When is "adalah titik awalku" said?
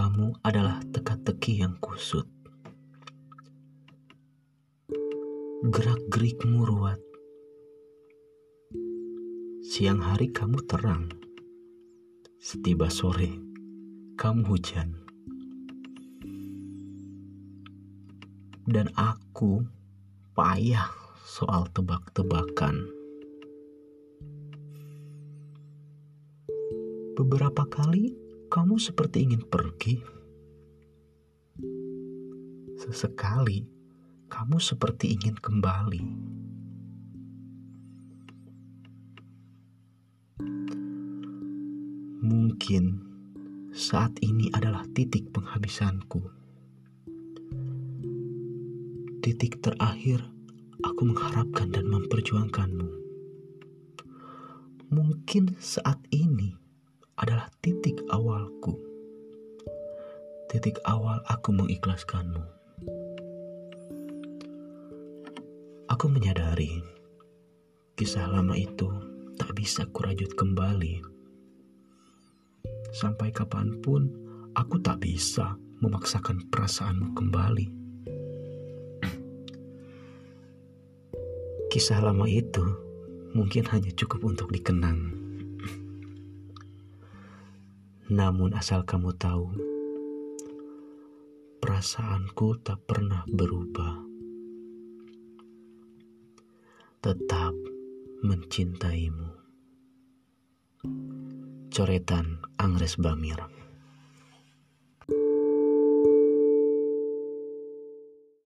57.20-58.80